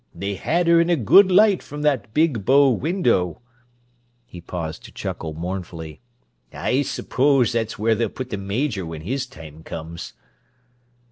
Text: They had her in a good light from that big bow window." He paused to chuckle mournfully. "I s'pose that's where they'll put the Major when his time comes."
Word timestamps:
They 0.15 0.33
had 0.33 0.65
her 0.65 0.81
in 0.81 0.89
a 0.89 0.95
good 0.95 1.31
light 1.31 1.61
from 1.61 1.83
that 1.83 2.11
big 2.11 2.43
bow 2.43 2.71
window." 2.71 3.39
He 4.25 4.41
paused 4.41 4.83
to 4.85 4.91
chuckle 4.91 5.35
mournfully. 5.35 6.01
"I 6.51 6.81
s'pose 6.81 7.51
that's 7.51 7.77
where 7.77 7.93
they'll 7.93 8.09
put 8.09 8.31
the 8.31 8.37
Major 8.37 8.83
when 8.83 9.01
his 9.01 9.27
time 9.27 9.61
comes." 9.61 10.13